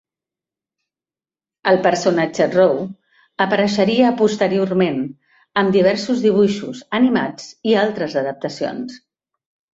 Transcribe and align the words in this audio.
El 1.71 1.75
personatge 1.87 2.47
Roo 2.55 2.79
apareixeria 3.45 4.09
posteriorment 4.23 4.97
en 5.65 5.71
diversos 5.77 6.25
dibuixos 6.25 6.83
animats 7.01 7.49
i 7.75 7.79
altres 7.85 8.19
adaptacions. 8.25 8.99